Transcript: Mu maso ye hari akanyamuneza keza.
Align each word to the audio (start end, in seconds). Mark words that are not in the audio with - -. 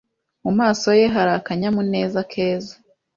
Mu 0.43 0.51
maso 0.59 0.87
ye 0.99 1.05
hari 1.15 1.31
akanyamuneza 1.39 2.19
keza. 2.31 2.73